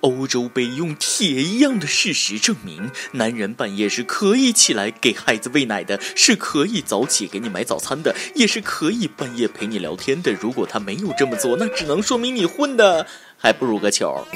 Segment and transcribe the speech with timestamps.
[0.00, 10.32] 欧洲杯用铁一样的事实证明，男人半夜是可以起来给孩子喂奶的，是可以早起给你买早餐的，也是可以半夜陪你聊天的。
[10.32, 13.06] 如果他没有这么做，那只能说明你混的
[13.36, 14.26] 还不如个球。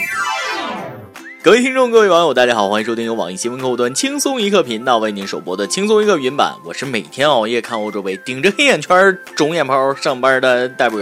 [1.44, 6.54] 各位听众，各位网友，大家好，欢迎收听由网易新闻客户端轻松一刻频道为您首播的轻松一刻云版。
[6.64, 11.00] 我是每天熬夜看欧洲杯，顶着黑眼圈、肿眼泡上班的大波。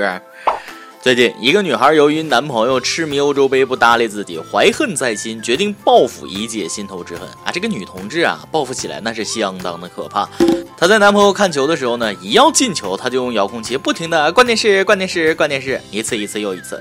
[1.02, 7.50] 最近，一个女孩由于男朋友痴迷欧洲杯不搭理自己，怀恨在心，决定报复以解心头之恨啊！
[7.50, 10.28] 这个女同志啊，报复起来那是相当的可怕。
[10.76, 16.78] 她在男朋友看球的时候呢，一要进球，她就用遥控器不停的关电视、关电视、关电视，一次一次又一次，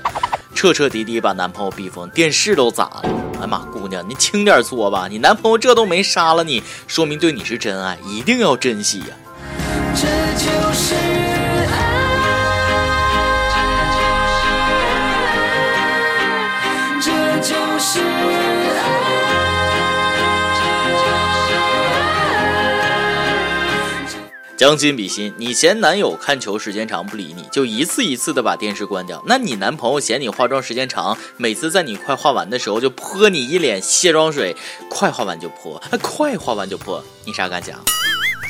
[0.54, 3.04] 彻彻底底把男朋友逼疯，电视都砸了。
[3.40, 9.06] 哎妈，姑娘，你轻点做吧，你男朋友这都没杀了你，说明对你是真爱，一定要珍惜呀。
[9.94, 10.06] 这
[10.38, 10.59] 就
[24.60, 29.24] 将心比心，你嫌男友看球时间长不理你，就一次一次的把电视关掉。
[29.24, 34.54] 那你男朋友嫌你化妆时间长，每次在你快化完的时候就泼你一脸卸妆水，
[34.90, 37.82] 快化完就泼，快化完就泼，你啥感想？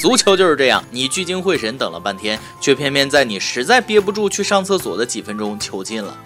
[0.01, 6.19] 足球就是这样，你聚精会神等了半天，却偏偏在你实在憋不住去上厕所的几分钟球进了。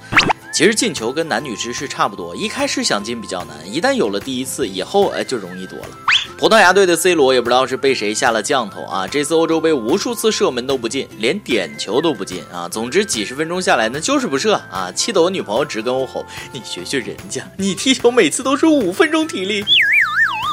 [0.51, 5.89] 其实进球跟男女之事差不多，一开始想进比较难，一旦有了第一次，以后哎就容易多了。
[6.37, 12.69] 葡萄牙队的 C 罗也不知道是被谁下了降头啊，这次欧洲杯无数次射门都不进，连点球都不进啊。
[12.69, 19.65] 总之几十分钟下来那就是不射啊，气得我女朋友直跟我吼：“你学学人家，你踢球每次都是五分钟体力，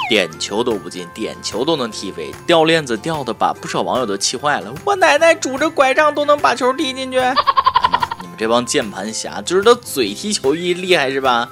[0.10, 4.74] 点球都不进，点球都能踢飞，掉链子掉的把不少网友都气坏了。
[4.86, 7.18] 我奶奶拄着拐杖都能把球踢进去。
[8.22, 11.50] ”你们这帮键盘侠就知道嘴踢球一厉害是吧？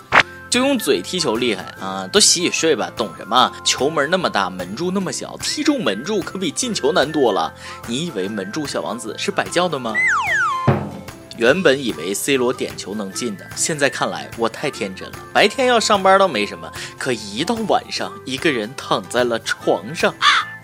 [0.49, 2.07] 就用嘴踢球厉害啊！
[2.11, 3.51] 都洗洗睡吧，懂什么？
[3.63, 7.53] 球门那么大，门柱那么小，踢中门柱可比进球难多了。
[7.87, 9.93] 你以为门柱小王子是摆叫的吗？
[11.37, 15.19] 原本以为 C 罗点球能进的，现在看来我太天真了。
[15.31, 20.13] 白天要上班倒没什么，可一到晚上，一个人躺在了床上，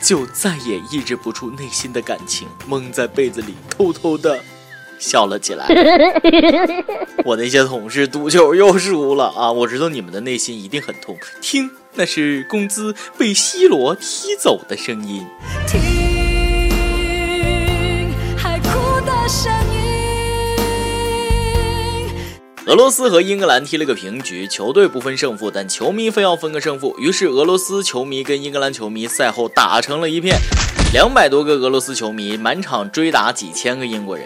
[0.01, 4.37] 就再也抑制不住内心的感情，蒙在被子里偷偷的。
[4.99, 5.67] 笑了起来。
[7.25, 9.51] 我那些同事赌球又输了啊！
[9.51, 11.17] 我知道你们的内心一定很痛。
[11.41, 15.25] 听，那是工资被 C 罗踢走的声音。
[15.67, 15.79] 听
[18.37, 19.85] 海哭的声音。
[22.67, 26.95] 俄罗斯和英格兰踢了个平局，球队不分胜负，但球迷非要分个胜负。
[26.97, 30.35] 于是俄罗斯球迷跟英格兰球迷赛后打成了一片。
[30.93, 34.25] 两百多个俄罗斯球迷满场追打几千个英国人，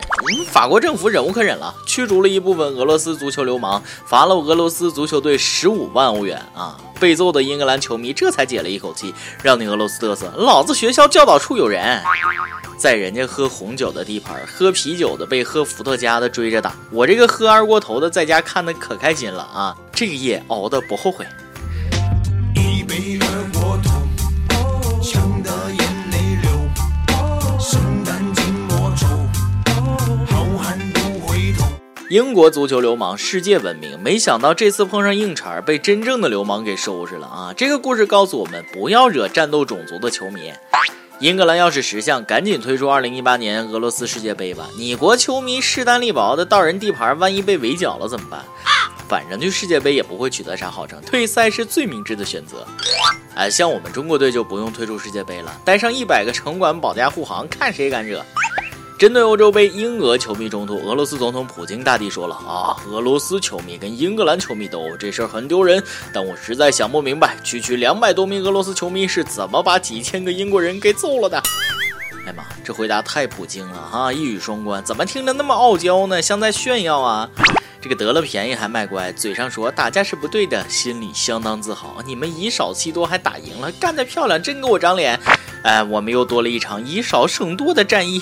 [0.52, 6.78] 法国政府忍无可忍了，驱逐了一部分俄罗斯足球流氓，罚了俄罗斯足球队十五万欧元啊！
[7.00, 12.00] 被揍的英格兰球迷这才解了一口气，让你俄罗斯嘚瑟，老子学校教导处有人，
[12.78, 19.76] 在人家喝红酒的地盘，喝啤酒的被喝伏特加的追着打，我这个喝二锅头的在家看的可开心了啊！
[19.92, 21.26] 这个夜熬的不后悔。
[32.10, 37.54] 英国足球流氓世界闻名，没想到这次碰上硬茬，被真正的流氓给收拾了啊！
[37.56, 40.52] 这个故事告诉我们，不要惹战斗种族的球迷。
[41.20, 44.68] 英格兰要是识相，赶紧推出2018年俄罗斯世界杯吧！
[44.76, 48.44] 你国球迷势单力薄的到人地盘，万一被围剿了怎么办？
[49.08, 52.66] 反正去世界杯也不会取得啥好成，退赛是最明智的选择。
[53.36, 58.26] 哎，像我们中国队就不用退出世界杯了，带上一百个城管保驾护航，看谁敢惹！
[59.00, 65.82] 针对欧洲杯英俄球迷冲突，俄罗斯总统普京大帝说了啊，俄罗斯球迷跟英格兰球迷斗这事儿很丢人，
[66.14, 71.42] 但我实在想不明白，区区两百多名俄罗斯球迷是怎么把几千个英国人给揍了的。
[72.26, 76.22] 哎妈，这回答太普京了哈，一语双关，怎么听着那么傲娇呢？
[76.22, 77.30] 像在炫耀啊？
[77.80, 82.04] 这个得了便宜还卖乖，嘴上说打架是不对的，心里相当自豪。
[82.06, 85.18] 你们以少欺多还打赢了，干得漂亮，真给我长脸！
[85.64, 88.22] 哎，我们又多了一场以少胜多的战役。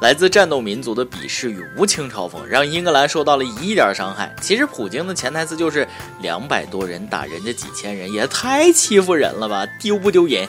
[0.00, 4.32] 来自战斗民族的鄙视与无情嘲讽，让英格兰受到了一点伤害。
[4.40, 5.86] 其实普京的潜台词就是
[6.20, 10.48] 两百多人打人家几千人，也太欺负人了吧，丢不丢人？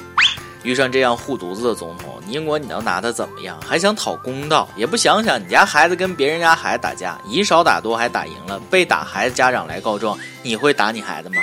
[0.62, 3.58] 遇上这样护犊子的总统，英国你能拿他怎么样？
[3.66, 11.38] 还想讨公道，也不想想你家孩子跟别人家孩子打架，以少打多还打赢了，被打孩子家长来告状，你会打你孩子吗？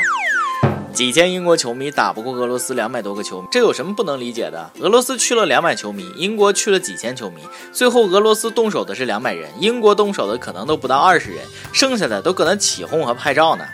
[0.96, 4.70] 几千英国球迷打不过俄罗斯两百多个球迷，这有什么不能理解的？
[4.80, 13.64] 俄罗斯去了两百球迷，英国去了几千球迷，最后俄罗斯动手的是两百人，英国动手的可能都不到二十人，剩下的都搁那起哄和拍照呢。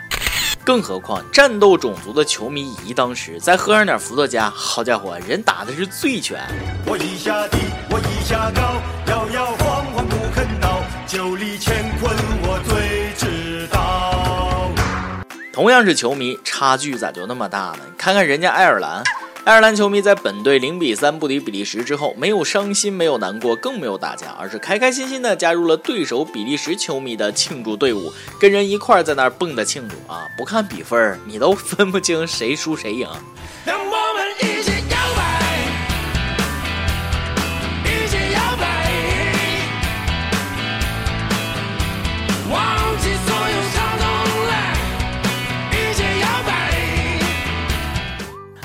[0.65, 6.41] 更何况战斗种族的球迷以一当十，再喝上点伏特加，好家伙，人打的是醉拳。
[6.85, 7.57] 我一下低，
[7.89, 8.61] 我一下高，
[9.07, 11.92] 摇摇晃晃不肯倒，酒里乾
[15.63, 17.79] 同样是球迷，差距咋就那么大呢？
[17.85, 19.01] 你看看人家爱尔兰。
[19.45, 30.27] 爱尔兰球迷在本队零比三不敌比利时之后，没有伤心，没有难过，更没有打架，而是开开心心的加入了对手比利时球迷的庆祝队伍，跟人一块在那儿蹦的庆祝啊！
[30.37, 33.07] 不看比分，你都分不清谁输谁赢。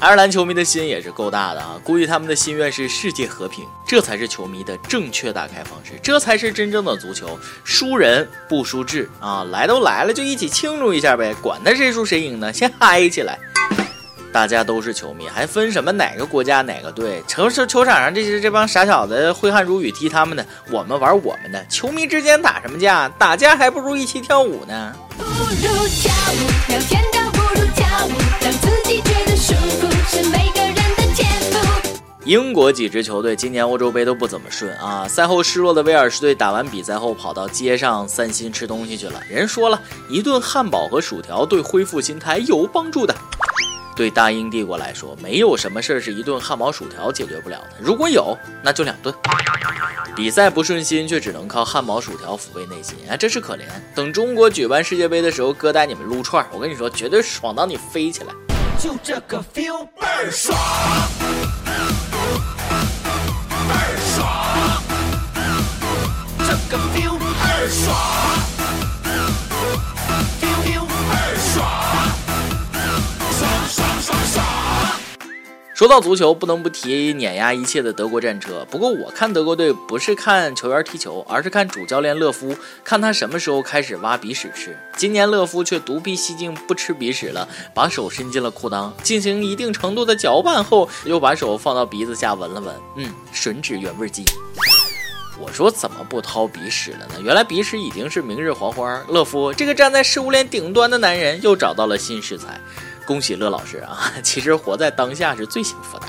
[0.00, 1.76] 爱尔兰球迷的心也是够大的啊！
[1.82, 9.44] 估计他们的心愿是世界和平，这才是球迷的正确打开方式，这才是真正的足球，输人不输志啊！
[9.50, 13.36] 来都来了，就一起庆祝一下呗，管他谁输谁赢呢，先嗨起来！
[14.32, 17.20] 大家都是球迷，还分什么哪个国家哪个队？
[17.26, 21.66] 城市球场上这些这帮傻小子挥汗如雨踢他们的，我们玩我们的。
[21.66, 23.08] 球迷之间打什么架？
[23.18, 24.94] 打架还不如一起跳舞呢。
[25.16, 28.37] 不如跳舞，聊天倒不如跳舞，
[29.48, 32.00] 让自己觉得舒服。
[32.24, 35.08] 英国几支球队今年欧洲杯都不怎么顺啊！
[35.08, 39.22] 赛后失落的威尔士队打完比赛后跑到街上散心吃东西去了。
[39.30, 39.80] 人说了
[40.10, 43.14] 一顿汉堡和薯条对恢复心态有帮助的。
[43.96, 47.70] 对大英帝国来说，没有什么事儿是一顿汉堡薯条解决不了的。
[47.80, 49.12] 如果有，那就两顿。
[50.14, 53.62] 比赛不顺心，却只能靠汉堡薯条抚慰内心啊，真是可怜。
[53.94, 58.47] 等中国举办世界杯的时候，哥带你们撸串，我跟你说，绝对爽到你飞起来。
[58.80, 60.56] 就这个 feel 倍儿爽。
[63.66, 64.80] 倍儿爽，
[66.46, 68.57] 这个 feel 倍儿爽。
[75.78, 78.66] 说到足球，不能不提碾压一切的德国战车。
[78.68, 82.52] 不过我看德国队不是看球员踢球，而是看主教练勒夫，
[82.82, 84.76] 看他什么时候开始挖鼻屎吃。
[84.96, 94.24] 今年勒夫却独辟蹊径，不吃鼻屎了，把手伸进了裤裆，进行一定程度的搅拌后，又把手放到鼻子下闻了闻，嗯，吮指原味鸡。
[95.38, 97.20] 我说怎么不掏鼻屎了呢？
[97.22, 99.00] 原来鼻屎已经是明日黄花。
[99.06, 102.60] 勒夫这个站在食物链顶端的男人又找到了新食材。
[103.08, 104.12] 恭喜乐老师啊！
[104.22, 106.06] 其实活在当下是最幸福的。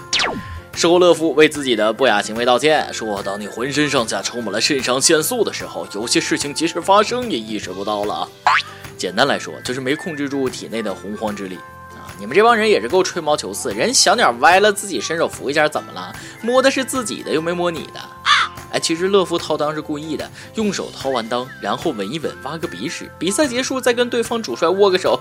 [0.74, 8.28] 事后，乐夫为自己的不雅行为道歉，说：“当你浑身上下充满了肾上腺素的时候，有些事情即使发生也意识不到了。
[8.98, 11.56] 简单来说，就是没控制住体内的洪荒之力
[11.96, 12.12] 啊！
[12.20, 16.14] 你们这帮人也是够吹毛求疵，人小鸟歪了，自己伸手扶一下怎么了？
[16.42, 18.00] 摸的是自己的，又没摸你的。
[18.74, 23.10] 哎，其实乐夫掏裆是故意的，用手掏完裆，然后闻一闻，挖个鼻屎。
[23.18, 25.18] 比赛结束再跟对方主帅握个手，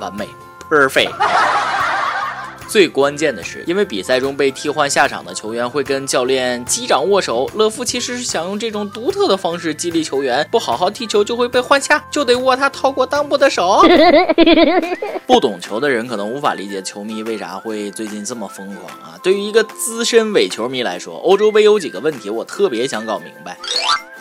[0.00, 0.28] 完美。”
[0.70, 1.10] perfect。
[2.68, 13.82] 最关键的是，因为比赛中被替换下场的球员会跟教练击掌握手，勒夫其实是想用这种独特的方式激励球员，不好好踢球就会被换下，就得握他掏过裆部的手。
[15.26, 19.18] 不懂球的人可能无法理解球迷为啥会最近这么疯狂啊！
[19.20, 23.58] 对于一个资深伪球迷来说，欧洲杯有几个问题我特别想搞明白。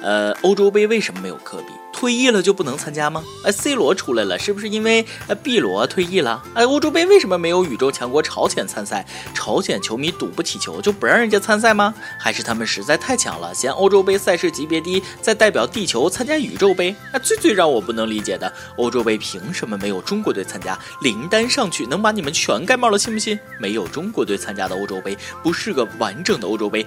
[0.02, 1.74] 呃，欧洲杯为什么没有科比？
[1.92, 3.22] 退役了就不能参加吗？
[3.44, 6.42] 哎，C 罗出来了，是不是因为呃 B 罗退役了？
[6.54, 9.06] 哎，欧洲杯为什么没有宇宙强国朝鲜参赛？
[9.34, 11.94] 朝鲜球迷赌不起球就不让人家参赛吗？
[12.18, 16.96] 还是他们实在太强了，嫌欧洲杯赛事级别低，再代表地球参加宇宙杯？
[17.12, 20.80] 哎，最最让我不能理解的，欧洲杯凭什么没有中国队参加？
[21.02, 23.38] 林丹上去能把你们全盖帽了，信不信？
[23.60, 26.86] 没有中国队参加的欧洲杯不是个完整的欧洲杯，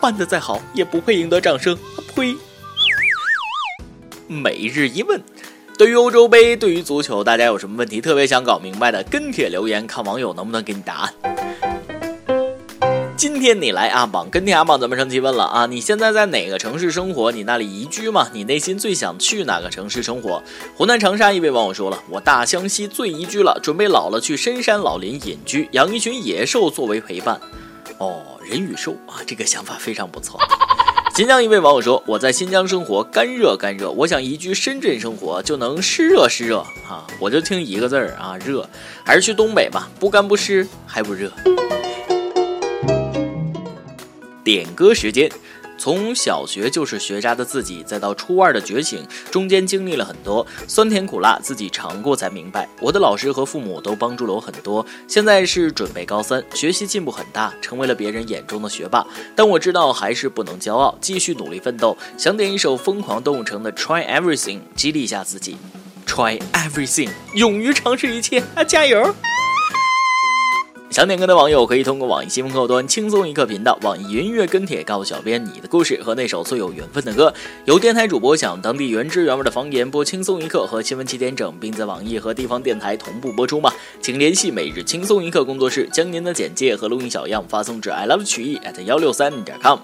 [0.00, 1.76] 办得再好也不配赢得掌声。
[2.14, 2.36] 呸！
[4.32, 5.22] 每日一问：
[5.76, 9.02] 对于欧洲杯，对于足球，大家有什么问题特别想搞明白的？
[9.04, 11.14] 跟帖留言，看网友能不能给你答案。
[13.14, 15.66] 今天你来阿榜，跟帖阿榜咱们升级问了啊！
[15.66, 17.30] 你现在在哪个城市生活？
[17.30, 18.28] 你那里宜居吗？
[18.32, 20.42] 你内心最想去哪个城市生活？
[20.74, 27.40] 湖南长沙一位网友说了：“我大湘西最宜居了，准备老了去深山老林隐居，养一群野兽作为陪伴。”
[27.98, 30.40] 哦，人与兽啊，这个想法非常不错。
[31.14, 37.06] 新疆一位网友说：“我在新疆生活，干热干热，我想移居深圳生活，就能湿热湿热啊！
[37.20, 38.66] 我就听一个字儿啊，热，
[39.04, 41.30] 还是去东北吧，不干不湿还不热。”
[44.42, 45.30] 点歌时间。
[45.82, 52.68] 从小学就是学渣的自己，再到初二的觉醒，中间经历了很多酸甜苦辣，自己尝过才明白。
[52.80, 54.86] 我的老师和父母都帮助了我很多。
[55.08, 59.04] 现在是准备高三，学习进步很大，成为了别人眼中的学霸。
[59.34, 61.98] 但我知道还是不能骄傲，继续努力奋斗。
[62.16, 65.56] 想点一首《疯狂动物城》的《Try Everything》，激励一下自己。
[66.06, 69.12] Try everything，勇于尝试一切，啊加油！
[70.92, 77.32] 想点歌的网友可以通过网易新闻客户端“轻松一刻”频道、网易云音乐跟帖告诉小编你的故事和那首最有缘分的歌。
[77.64, 83.72] 有电台主播想当地原汁原味的方言播《轻松一刻》和新闻七点整，并在网易和地方电台同步播出吗？
[84.02, 89.78] 请联系每日轻松一刻工作室，将您的简介和录音小样发送至 i love 曲艺 at 幺六三点 com。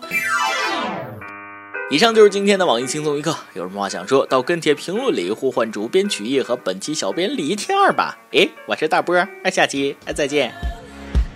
[1.91, 8.19] 以上就是今天的网易轻松一刻，有什么话想说到跟帖评论里呼唤主编曲艺和本期小编李天二吧。
[8.33, 10.53] 诶，我是大波，那下期再见。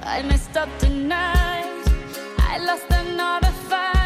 [0.05, 1.85] I messed up tonight.
[2.39, 4.02] I lost another fight.